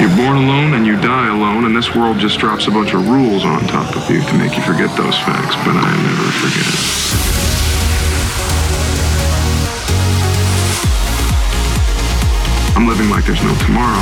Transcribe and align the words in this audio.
You're 0.00 0.16
born 0.16 0.38
alone 0.38 0.72
and 0.72 0.86
you 0.86 0.96
die 0.96 1.28
alone, 1.28 1.66
and 1.66 1.76
this 1.76 1.94
world 1.94 2.18
just 2.18 2.38
drops 2.38 2.66
a 2.66 2.70
bunch 2.70 2.94
of 2.94 3.06
rules 3.06 3.44
on 3.44 3.60
top 3.66 3.94
of 3.94 4.10
you 4.10 4.22
to 4.22 4.34
make 4.38 4.56
you 4.56 4.62
forget 4.62 4.88
those 4.96 5.18
facts, 5.18 5.54
but 5.56 5.76
I 5.76 5.92
never 6.00 6.24
forget. 6.40 7.20
I'm 12.74 12.88
living 12.88 13.10
like 13.10 13.26
there's 13.26 13.42
no 13.42 13.54
tomorrow. 13.66 14.00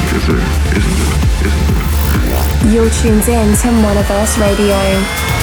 Because 0.00 0.26
there 0.26 0.40
isn't, 0.72 0.96
isn't, 1.44 2.72
You're 2.72 2.88
tuned 2.88 3.28
in 3.28 3.54
to 3.54 3.68
Monoverse 3.84 4.40
Radio. 4.40 5.35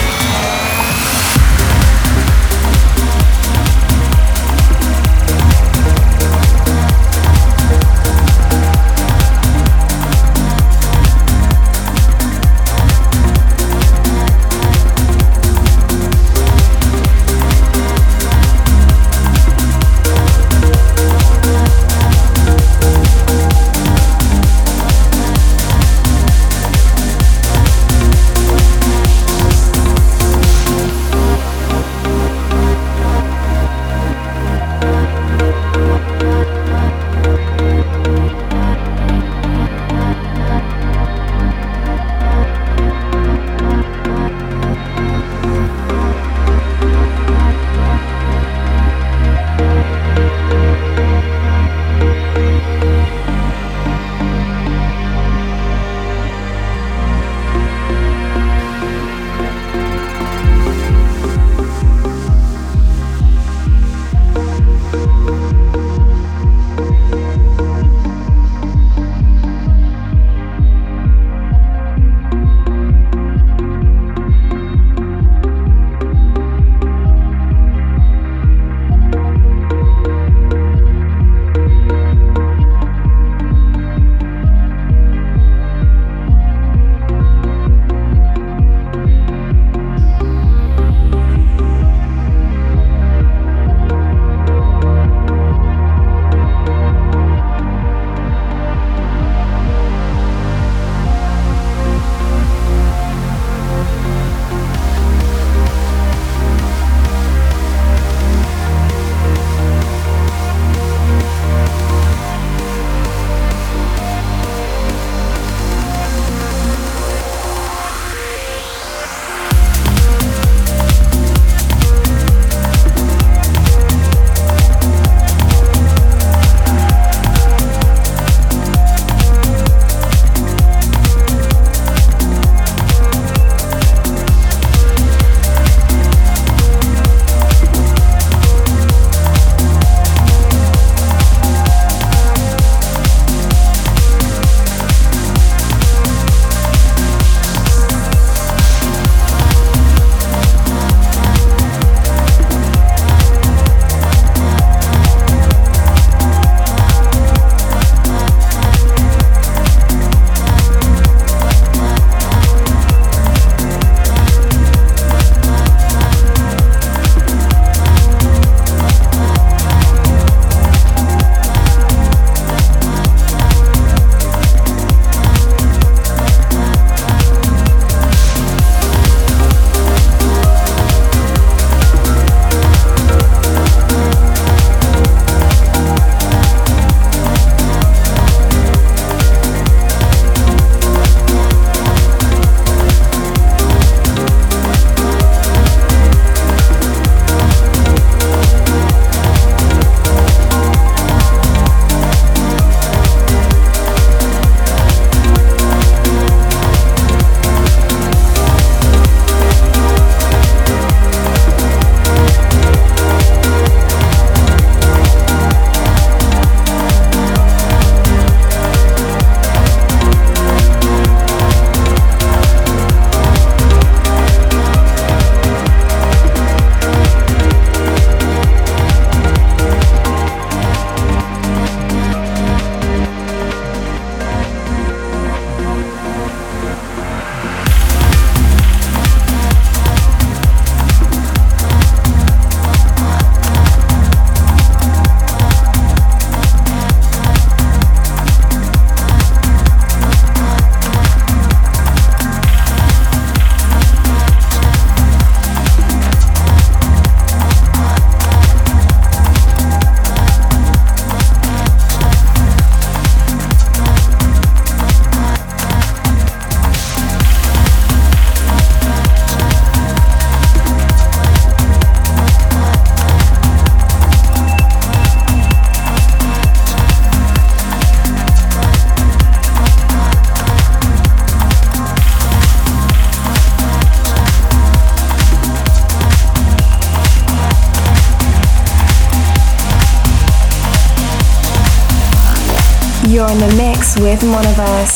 Monoverse. 294.23 294.93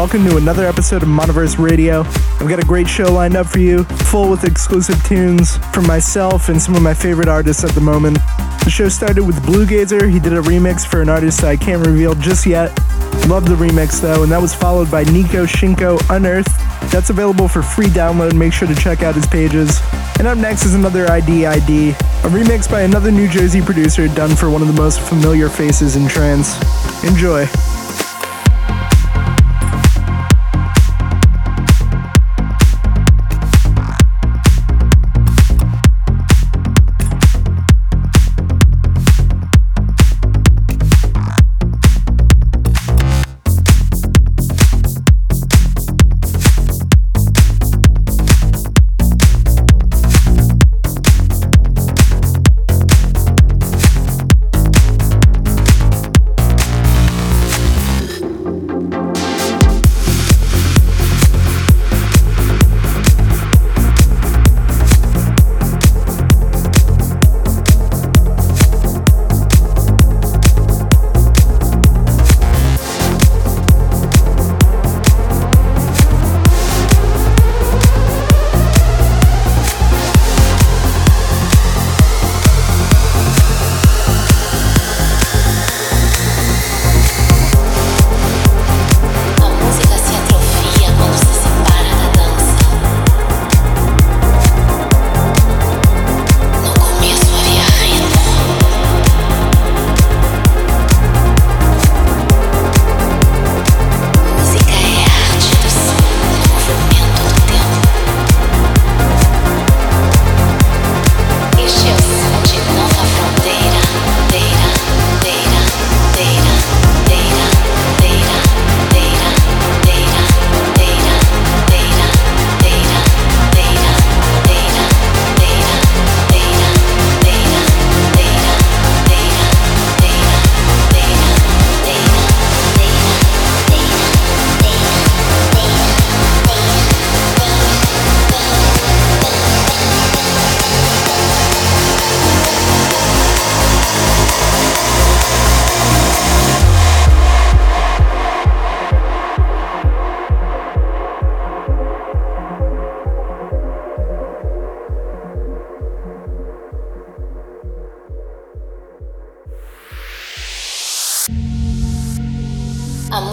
Welcome 0.00 0.24
to 0.24 0.38
another 0.38 0.64
episode 0.64 1.02
of 1.02 1.10
Monoverse 1.10 1.58
Radio. 1.58 2.04
I've 2.40 2.48
got 2.48 2.58
a 2.58 2.66
great 2.66 2.88
show 2.88 3.12
lined 3.12 3.36
up 3.36 3.46
for 3.46 3.58
you, 3.58 3.84
full 3.84 4.30
with 4.30 4.44
exclusive 4.44 4.96
tunes 5.04 5.58
from 5.74 5.86
myself 5.86 6.48
and 6.48 6.60
some 6.60 6.74
of 6.74 6.80
my 6.80 6.94
favorite 6.94 7.28
artists 7.28 7.64
at 7.64 7.72
the 7.72 7.82
moment. 7.82 8.16
The 8.64 8.70
show 8.70 8.88
started 8.88 9.24
with 9.24 9.36
Bluegazer. 9.42 10.10
He 10.10 10.18
did 10.18 10.32
a 10.32 10.40
remix 10.40 10.86
for 10.86 11.02
an 11.02 11.10
artist 11.10 11.44
I 11.44 11.54
can't 11.54 11.86
reveal 11.86 12.14
just 12.14 12.46
yet. 12.46 12.70
Love 13.28 13.46
the 13.46 13.54
remix 13.56 14.00
though, 14.00 14.22
and 14.22 14.32
that 14.32 14.40
was 14.40 14.54
followed 14.54 14.90
by 14.90 15.04
Nico 15.04 15.44
Shinko 15.44 16.00
Unearth. 16.08 16.48
That's 16.90 17.10
available 17.10 17.46
for 17.46 17.60
free 17.60 17.88
download. 17.88 18.32
Make 18.32 18.54
sure 18.54 18.68
to 18.68 18.74
check 18.74 19.02
out 19.02 19.14
his 19.14 19.26
pages. 19.26 19.82
And 20.18 20.26
up 20.26 20.38
next 20.38 20.64
is 20.64 20.72
another 20.72 21.10
ID 21.10 21.44
ID, 21.44 21.90
a 21.90 22.30
remix 22.30 22.70
by 22.70 22.82
another 22.82 23.10
New 23.10 23.28
Jersey 23.28 23.60
producer 23.60 24.08
done 24.08 24.34
for 24.34 24.48
one 24.48 24.62
of 24.62 24.68
the 24.68 24.80
most 24.80 24.98
familiar 24.98 25.50
faces 25.50 25.94
in 25.94 26.08
trance. 26.08 26.56
Enjoy. 27.04 27.46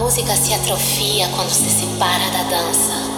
música 0.08 0.34
se 0.36 0.54
atrofia 0.54 1.28
quando 1.36 1.50
se 1.50 1.68
separa 1.68 2.30
da 2.30 2.42
dança. 2.44 3.17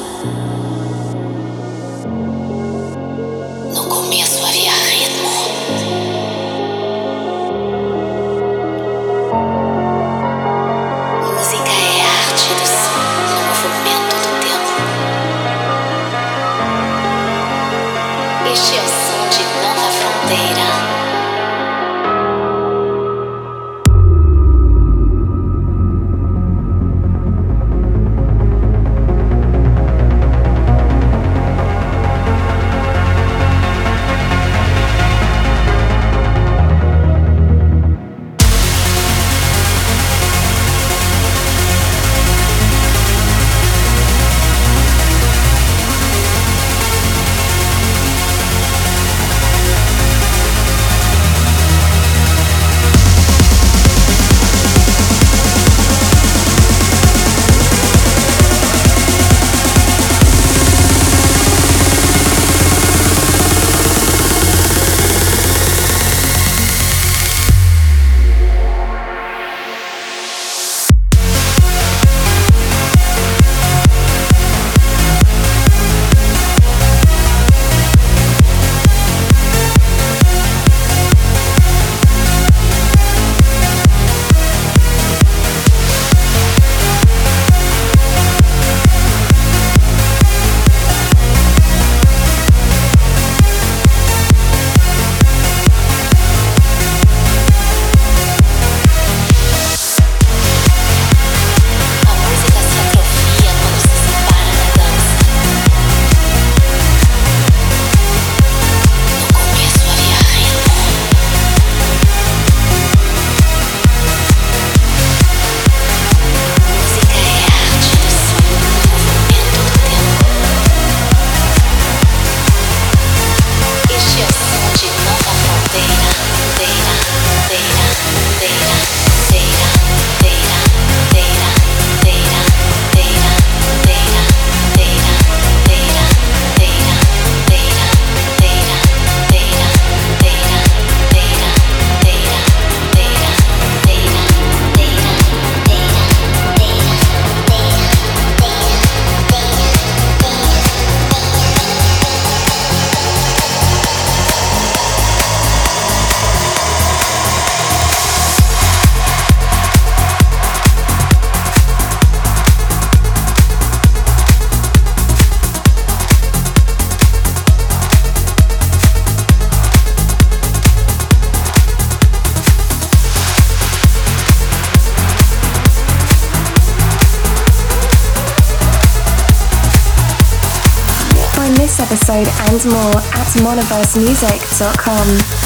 and 182.50 182.64
more 182.66 182.96
at 183.14 183.28
monoversemusic.com. 183.44 185.39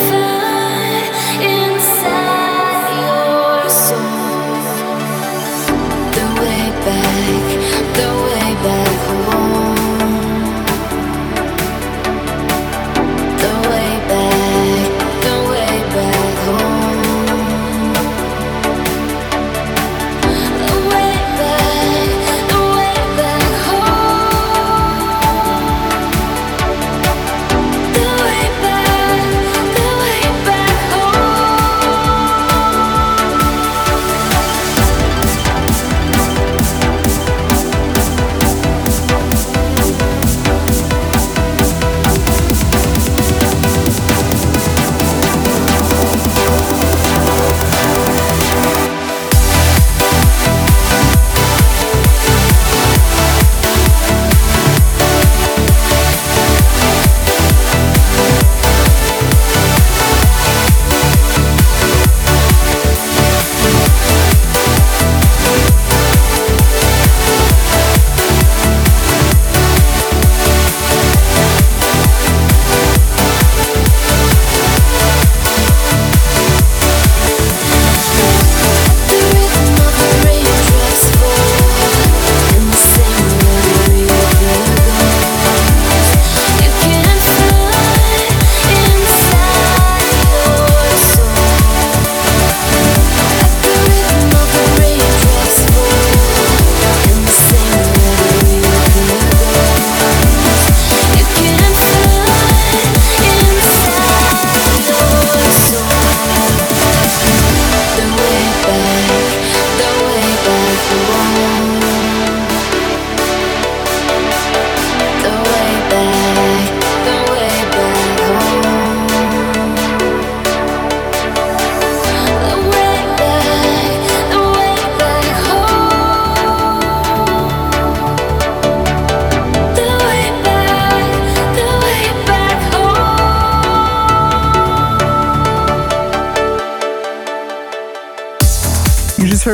can 0.00 1.10
find 1.40 1.69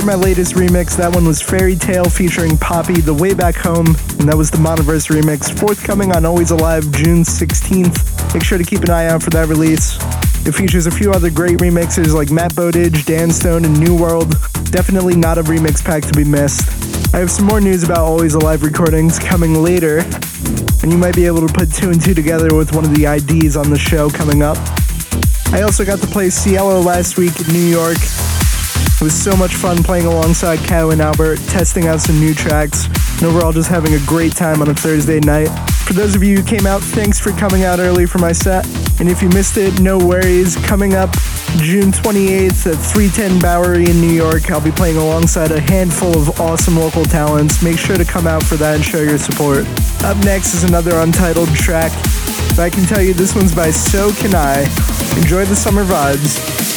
my 0.06 0.14
latest 0.14 0.54
remix. 0.54 0.96
That 0.96 1.12
one 1.12 1.26
was 1.26 1.42
Fairy 1.42 1.74
Tale 1.74 2.04
featuring 2.04 2.56
Poppy, 2.56 3.00
The 3.00 3.12
Way 3.12 3.34
Back 3.34 3.56
Home, 3.56 3.86
and 3.86 4.28
that 4.28 4.36
was 4.36 4.52
the 4.52 4.56
Monoverse 4.58 5.10
remix, 5.10 5.50
forthcoming 5.58 6.14
on 6.14 6.24
Always 6.24 6.52
Alive 6.52 6.88
June 6.92 7.24
16th. 7.24 8.32
Make 8.32 8.44
sure 8.44 8.56
to 8.56 8.62
keep 8.62 8.82
an 8.82 8.90
eye 8.90 9.06
out 9.06 9.20
for 9.20 9.30
that 9.30 9.48
release. 9.48 9.98
It 10.46 10.52
features 10.52 10.86
a 10.86 10.92
few 10.92 11.10
other 11.10 11.28
great 11.28 11.58
remixes 11.58 12.14
like 12.14 12.30
Matt 12.30 12.54
Bowdidge, 12.54 13.04
Dan 13.04 13.32
Stone, 13.32 13.64
and 13.64 13.80
New 13.80 13.98
World. 13.98 14.30
Definitely 14.70 15.16
not 15.16 15.38
a 15.38 15.42
remix 15.42 15.84
pack 15.84 16.04
to 16.04 16.12
be 16.12 16.22
missed. 16.22 16.62
I 17.12 17.18
have 17.18 17.30
some 17.30 17.46
more 17.46 17.60
news 17.60 17.82
about 17.82 17.98
Always 17.98 18.34
Alive 18.34 18.62
recordings 18.62 19.18
coming 19.18 19.54
later, 19.54 19.98
and 20.84 20.92
you 20.92 20.98
might 20.98 21.16
be 21.16 21.26
able 21.26 21.44
to 21.44 21.52
put 21.52 21.72
two 21.72 21.90
and 21.90 22.00
two 22.00 22.14
together 22.14 22.54
with 22.54 22.72
one 22.76 22.84
of 22.84 22.94
the 22.94 23.06
IDs 23.06 23.56
on 23.56 23.70
the 23.70 23.78
show 23.78 24.08
coming 24.08 24.42
up. 24.42 24.56
I 25.52 25.62
also 25.62 25.84
got 25.84 25.98
to 25.98 26.06
play 26.06 26.30
Cielo 26.30 26.80
last 26.80 27.18
week 27.18 27.40
in 27.40 27.52
New 27.52 27.66
York. 27.66 27.98
It 28.96 29.02
was 29.02 29.14
so 29.14 29.36
much 29.36 29.56
fun 29.56 29.82
playing 29.82 30.06
alongside 30.06 30.58
Cow 30.60 30.88
and 30.88 31.02
Albert, 31.02 31.38
testing 31.48 31.86
out 31.86 32.00
some 32.00 32.18
new 32.18 32.32
tracks, 32.32 32.86
and 33.18 33.24
overall 33.24 33.52
just 33.52 33.68
having 33.68 33.92
a 33.92 33.98
great 34.06 34.34
time 34.34 34.62
on 34.62 34.70
a 34.70 34.74
Thursday 34.74 35.20
night. 35.20 35.48
For 35.84 35.92
those 35.92 36.16
of 36.16 36.22
you 36.22 36.38
who 36.38 36.42
came 36.42 36.66
out, 36.66 36.80
thanks 36.80 37.20
for 37.20 37.30
coming 37.32 37.62
out 37.62 37.78
early 37.78 38.06
for 38.06 38.16
my 38.16 38.32
set. 38.32 38.66
And 38.98 39.10
if 39.10 39.20
you 39.20 39.28
missed 39.28 39.58
it, 39.58 39.82
no 39.82 39.98
worries. 39.98 40.56
Coming 40.64 40.94
up 40.94 41.12
June 41.58 41.92
28th 41.92 42.72
at 42.72 42.78
310 42.78 43.38
Bowery 43.38 43.84
in 43.84 44.00
New 44.00 44.12
York, 44.12 44.50
I'll 44.50 44.62
be 44.62 44.72
playing 44.72 44.96
alongside 44.96 45.52
a 45.52 45.60
handful 45.60 46.16
of 46.16 46.40
awesome 46.40 46.76
local 46.76 47.04
talents. 47.04 47.62
Make 47.62 47.78
sure 47.78 47.98
to 47.98 48.04
come 48.04 48.26
out 48.26 48.42
for 48.42 48.56
that 48.56 48.76
and 48.76 48.84
show 48.84 49.02
your 49.02 49.18
support. 49.18 49.66
Up 50.04 50.16
next 50.24 50.54
is 50.54 50.64
another 50.64 51.00
untitled 51.00 51.54
track. 51.54 51.92
But 52.48 52.60
I 52.60 52.70
can 52.70 52.84
tell 52.86 53.02
you 53.02 53.12
this 53.12 53.34
one's 53.34 53.54
by 53.54 53.70
So 53.72 54.10
Can 54.14 54.34
I. 54.34 54.62
Enjoy 55.18 55.44
the 55.44 55.54
summer 55.54 55.84
vibes. 55.84 56.75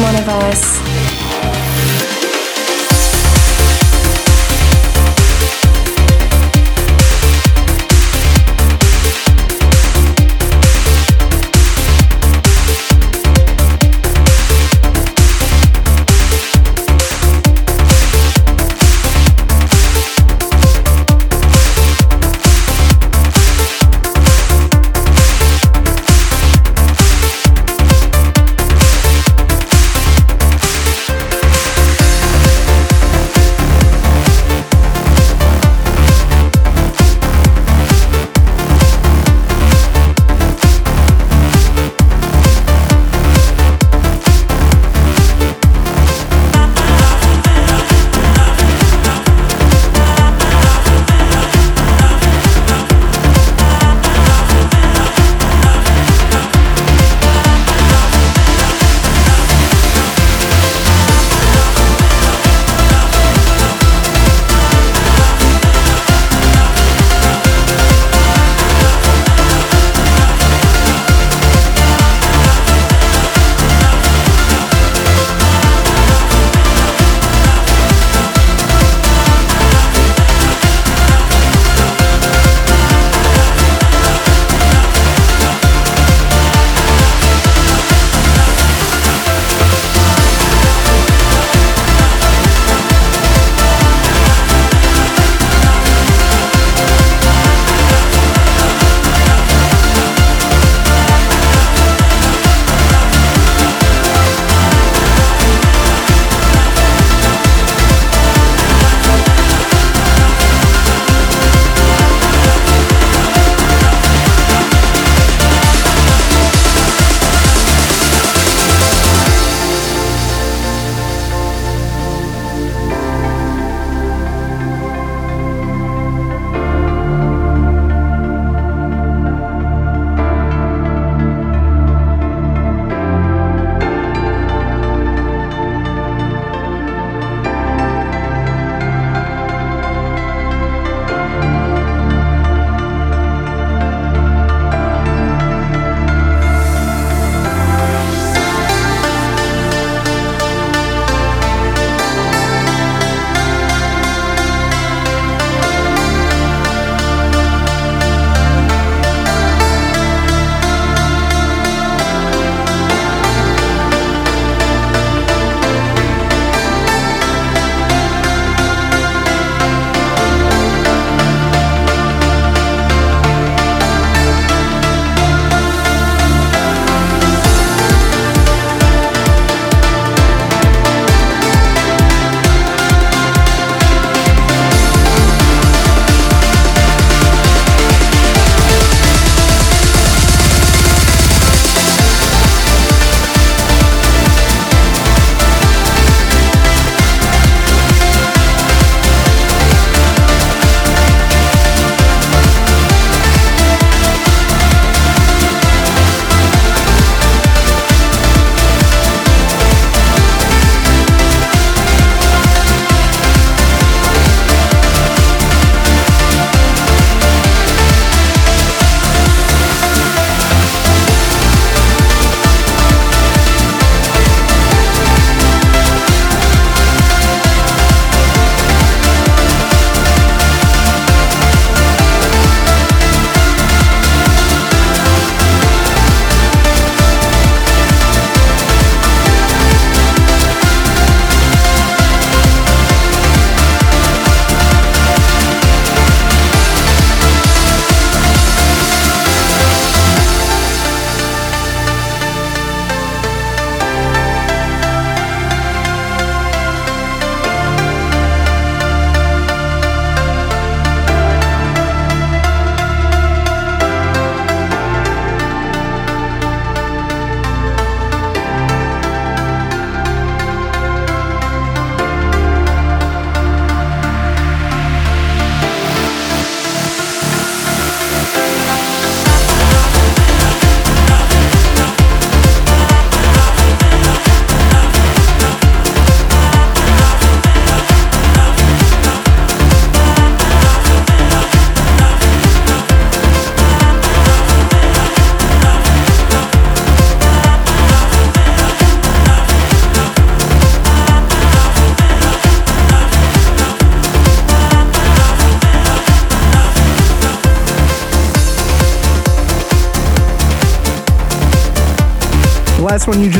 Mix 0.00 0.63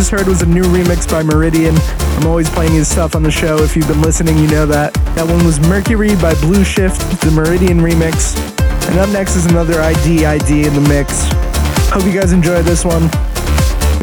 just 0.05 0.21
heard 0.21 0.29
was 0.29 0.43
a 0.43 0.47
new 0.47 0.64
remix 0.64 1.11
by 1.11 1.23
Meridian. 1.23 1.75
I'm 2.19 2.27
always 2.27 2.51
playing 2.51 2.73
his 2.73 2.87
stuff 2.87 3.17
on 3.17 3.23
the 3.23 3.31
show. 3.31 3.57
If 3.62 3.75
you've 3.75 3.88
been 3.88 4.03
listening, 4.03 4.37
you 4.37 4.47
know 4.49 4.67
that. 4.67 4.93
That 5.17 5.27
one 5.27 5.43
was 5.47 5.59
Mercury 5.61 6.14
by 6.17 6.35
Blue 6.43 6.62
Shift, 6.62 7.01
the 7.23 7.31
Meridian 7.31 7.79
remix. 7.79 8.37
And 8.90 8.99
up 8.99 9.09
next 9.09 9.35
is 9.35 9.47
another 9.47 9.81
ID 9.81 10.27
ID 10.27 10.67
in 10.67 10.75
the 10.75 10.87
mix. 10.93 11.25
Hope 11.88 12.05
you 12.05 12.12
guys 12.12 12.33
enjoy 12.33 12.61
this 12.61 12.85
one. 12.85 13.09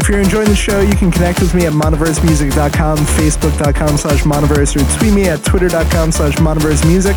If 0.02 0.10
you're 0.10 0.20
enjoying 0.20 0.50
the 0.50 0.56
show, 0.56 0.82
you 0.82 0.96
can 0.96 1.12
connect 1.12 1.40
with 1.40 1.54
me 1.54 1.68
at 1.68 1.74
monoversemusic.com, 1.74 2.98
facebook.com 2.98 3.98
slash 3.98 4.24
monoverse, 4.24 4.74
or 4.74 4.98
tweet 4.98 5.14
me 5.14 5.30
at 5.30 5.44
twitter.com 5.44 6.12
slash 6.12 6.34
monoversemusic. 6.38 7.14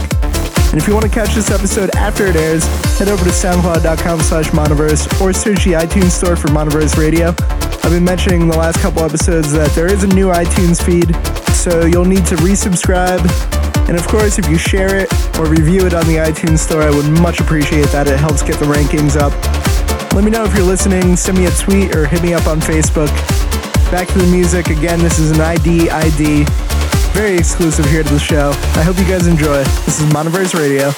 And 0.72 0.82
if 0.82 0.86
you 0.86 0.92
want 0.92 1.06
to 1.06 1.10
catch 1.10 1.34
this 1.34 1.50
episode 1.50 1.88
after 1.96 2.26
it 2.26 2.36
airs, 2.36 2.66
head 2.98 3.08
over 3.08 3.24
to 3.24 3.30
soundcloud.com 3.30 4.20
slash 4.20 4.48
monoverse 4.48 5.08
or 5.22 5.32
search 5.32 5.64
the 5.64 5.72
iTunes 5.72 6.10
store 6.10 6.36
for 6.36 6.48
Monoverse 6.48 6.98
Radio. 6.98 7.34
I've 7.84 7.90
been 7.90 8.02
mentioning 8.02 8.40
in 8.40 8.48
the 8.48 8.56
last 8.56 8.80
couple 8.80 9.02
episodes 9.02 9.52
that 9.52 9.70
there 9.72 9.86
is 9.86 10.04
a 10.04 10.06
new 10.06 10.28
iTunes 10.28 10.82
feed, 10.82 11.14
so 11.52 11.84
you'll 11.84 12.06
need 12.06 12.24
to 12.24 12.34
resubscribe. 12.36 13.20
And 13.86 13.98
of 13.98 14.08
course, 14.08 14.38
if 14.38 14.48
you 14.48 14.56
share 14.56 14.96
it 14.96 15.12
or 15.38 15.44
review 15.44 15.86
it 15.86 15.92
on 15.92 16.06
the 16.06 16.16
iTunes 16.16 16.60
store, 16.60 16.80
I 16.80 16.88
would 16.88 17.04
much 17.20 17.40
appreciate 17.40 17.88
that. 17.88 18.08
It 18.08 18.18
helps 18.18 18.42
get 18.42 18.58
the 18.58 18.64
rankings 18.64 19.20
up. 19.20 19.34
Let 20.14 20.24
me 20.24 20.30
know 20.30 20.44
if 20.44 20.54
you're 20.54 20.64
listening, 20.64 21.14
send 21.14 21.36
me 21.36 21.44
a 21.44 21.50
tweet 21.50 21.94
or 21.94 22.06
hit 22.06 22.22
me 22.22 22.32
up 22.32 22.46
on 22.46 22.58
Facebook. 22.58 23.12
Back 23.90 24.08
to 24.08 24.18
the 24.18 24.32
music. 24.32 24.68
Again, 24.68 25.00
this 25.00 25.18
is 25.18 25.30
an 25.30 25.42
ID 25.42 25.90
ID. 25.90 26.46
Very 27.12 27.36
exclusive 27.36 27.84
here 27.84 28.02
to 28.02 28.08
the 28.08 28.18
show. 28.18 28.52
I 28.80 28.82
hope 28.82 28.96
you 28.96 29.04
guys 29.04 29.26
enjoy. 29.26 29.62
This 29.84 30.00
is 30.00 30.10
Monoverse 30.10 30.58
Radio. 30.58 30.90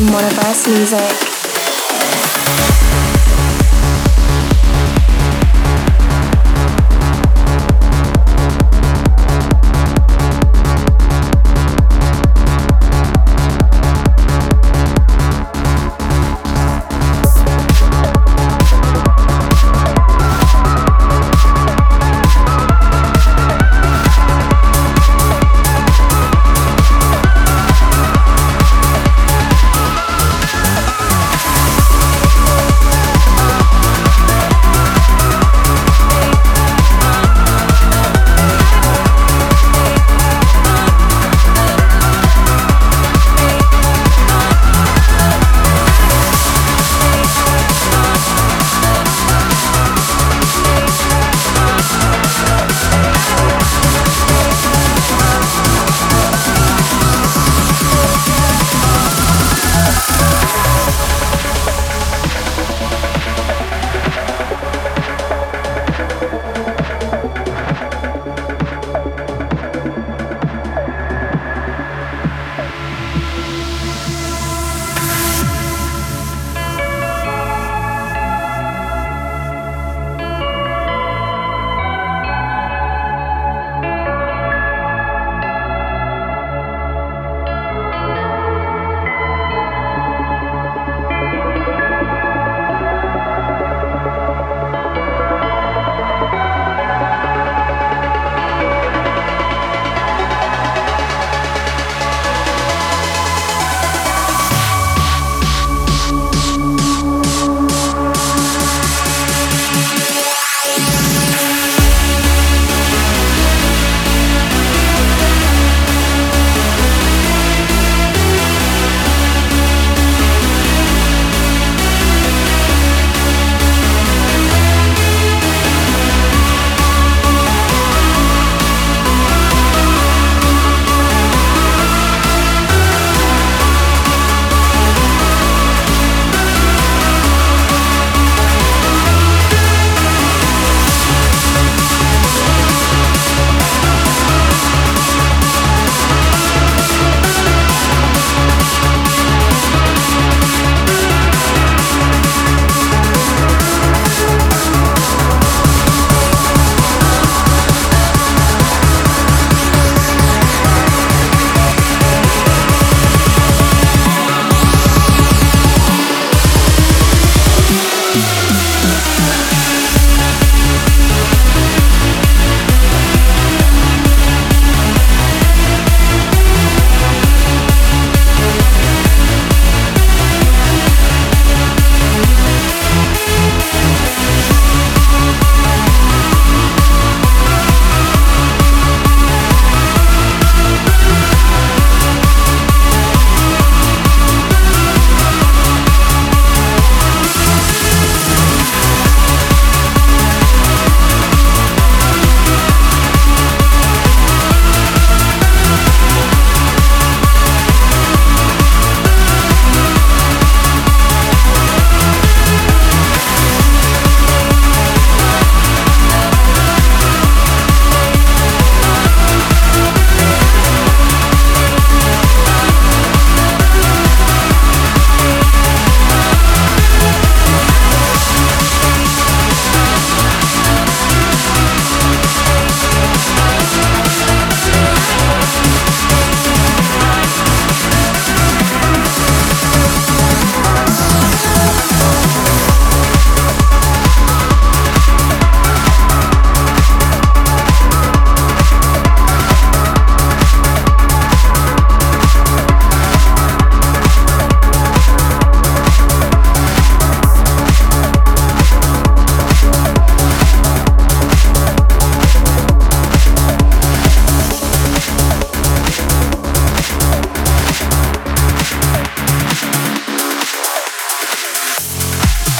Slash 0.00 0.10
monoverse 0.10 0.66
music. 0.68 1.19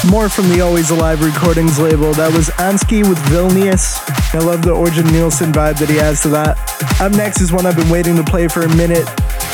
More 0.08 0.30
from 0.30 0.48
the 0.48 0.62
Always 0.62 0.90
Alive 0.90 1.22
Recordings 1.22 1.78
label. 1.78 2.12
That 2.14 2.32
was 2.32 2.48
Ansky 2.56 3.06
with 3.06 3.18
Vilnius. 3.28 4.00
I 4.34 4.38
love 4.38 4.62
the 4.62 4.70
Ørjan 4.70 5.12
Nilsen 5.12 5.52
vibe 5.52 5.78
that 5.78 5.90
he 5.90 6.00
adds 6.00 6.22
to 6.22 6.28
that. 6.28 6.56
Up 7.00 7.12
next 7.12 7.42
is 7.42 7.52
one 7.52 7.66
I've 7.66 7.76
been 7.76 7.90
waiting 7.90 8.16
to 8.16 8.24
play 8.24 8.48
for 8.48 8.62
a 8.62 8.76
minute. 8.76 9.06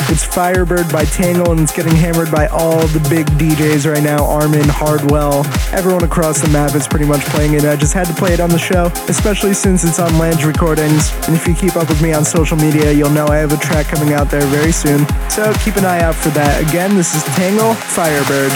It's 0.09 0.25
Firebird 0.25 0.91
by 0.93 1.05
Tangle, 1.05 1.51
and 1.53 1.61
it's 1.61 1.73
getting 1.73 1.95
hammered 1.95 2.31
by 2.31 2.47
all 2.49 2.87
the 2.89 3.01
big 3.09 3.27
DJs 3.39 3.91
right 3.91 4.03
now 4.03 4.25
Armin, 4.25 4.69
Hardwell, 4.69 5.45
everyone 5.73 6.05
across 6.05 6.41
the 6.41 6.49
map 6.49 6.75
is 6.75 6.87
pretty 6.87 7.07
much 7.07 7.23
playing 7.27 7.55
it. 7.55 7.65
I 7.65 7.77
just 7.77 7.93
had 7.93 8.07
to 8.07 8.15
play 8.15 8.33
it 8.33 8.41
on 8.41 8.51
the 8.51 8.59
show, 8.59 8.87
especially 9.09 9.55
since 9.55 9.85
it's 9.85 9.99
on 9.99 10.19
Lange 10.19 10.45
Recordings. 10.45 11.13
And 11.27 11.35
if 11.35 11.47
you 11.49 11.55
keep 11.55 11.77
up 11.77 11.89
with 11.89 12.01
me 12.03 12.13
on 12.13 12.25
social 12.25 12.57
media, 12.57 12.93
you'll 12.93 13.11
know 13.11 13.27
I 13.27 13.37
have 13.39 13.53
a 13.53 13.57
track 13.57 13.87
coming 13.87 14.15
out 14.15 14.31
there 14.31 14.47
very 14.47 14.73
soon. 14.73 15.07
So 15.29 15.53
keep 15.65 15.77
an 15.77 15.85
eye 15.85 16.01
out 16.01 16.15
for 16.15 16.31
that. 16.31 16.63
Again, 16.69 16.95
this 16.95 17.15
is 17.15 17.25
Tangle 17.35 17.75
Firebird. 17.75 18.53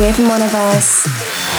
With 0.00 0.16
Monoverse. 0.16 1.49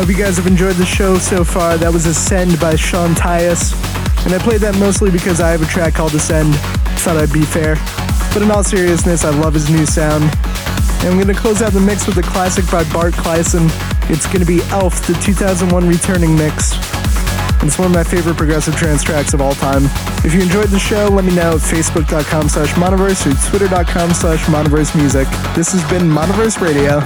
I 0.00 0.02
hope 0.04 0.16
you 0.16 0.16
guys 0.16 0.38
have 0.38 0.46
enjoyed 0.46 0.76
the 0.76 0.86
show 0.86 1.18
so 1.18 1.44
far. 1.44 1.76
That 1.76 1.92
was 1.92 2.06
Ascend 2.06 2.58
by 2.58 2.74
Sean 2.74 3.12
Tyas. 3.12 3.76
And 4.24 4.32
I 4.32 4.38
played 4.38 4.62
that 4.62 4.74
mostly 4.78 5.10
because 5.10 5.42
I 5.42 5.50
have 5.50 5.60
a 5.60 5.66
track 5.66 5.92
called 5.92 6.14
Ascend. 6.14 6.56
Thought 7.04 7.18
I'd 7.18 7.30
be 7.30 7.44
fair. 7.44 7.76
But 8.32 8.40
in 8.40 8.50
all 8.50 8.64
seriousness, 8.64 9.26
I 9.26 9.28
love 9.28 9.52
his 9.52 9.68
new 9.68 9.84
sound. 9.84 10.24
And 11.04 11.12
I'm 11.12 11.20
going 11.20 11.28
to 11.28 11.36
close 11.36 11.60
out 11.60 11.74
the 11.74 11.84
mix 11.84 12.06
with 12.06 12.16
a 12.16 12.22
classic 12.22 12.64
by 12.72 12.82
Bart 12.96 13.12
Claessen. 13.12 13.68
It's 14.08 14.24
going 14.24 14.40
to 14.40 14.48
be 14.48 14.64
Elf, 14.72 15.06
the 15.06 15.12
2001 15.20 15.68
returning 15.86 16.34
mix. 16.34 16.72
It's 17.60 17.76
one 17.76 17.84
of 17.84 17.92
my 17.92 18.02
favorite 18.02 18.38
progressive 18.38 18.76
trance 18.76 19.02
tracks 19.02 19.34
of 19.34 19.42
all 19.42 19.52
time. 19.52 19.84
If 20.24 20.32
you 20.32 20.40
enjoyed 20.40 20.72
the 20.72 20.80
show, 20.80 21.12
let 21.12 21.26
me 21.26 21.36
know 21.36 21.60
at 21.60 21.60
facebook.com 21.60 22.48
slash 22.48 22.72
monoverse 22.72 23.28
or 23.28 23.36
twitter.com 23.50 24.14
slash 24.14 24.40
monoverse 24.48 24.96
music. 24.96 25.28
This 25.52 25.76
has 25.76 25.84
been 25.92 26.08
Monoverse 26.08 26.56
Radio. 26.56 27.04